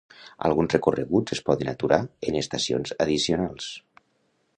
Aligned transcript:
Alguns 0.47 0.71
recorreguts 0.75 1.35
es 1.35 1.41
poden 1.49 1.69
aturar 1.73 1.99
en 2.31 2.39
estacions 2.41 2.95
addicionals. 3.05 3.69